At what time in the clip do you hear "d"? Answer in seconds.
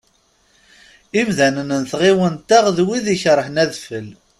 2.75-2.77